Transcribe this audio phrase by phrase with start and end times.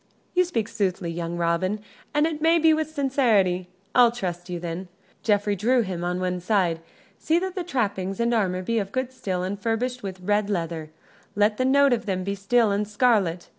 [0.33, 1.79] "You speak soothly, young Robin,
[2.11, 3.67] and it may be with sincerity.
[3.93, 4.87] I'll trust you then."
[5.21, 6.79] Geoffrey drew him on one side.
[7.19, 10.89] "See that the trappings and armor be of good steel and furbished with red leather:
[11.35, 13.49] let the note of them be steel and scarlet.